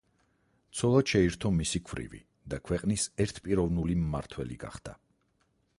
ცოლად 0.79 1.11
შეირთო 1.11 1.51
მისი 1.57 1.81
ქვრივი 1.89 2.21
და 2.53 2.59
ქვეყნის 2.69 3.07
ერთპიროვნული 3.27 4.01
მმართველი 4.07 4.59
გახდა. 4.65 4.99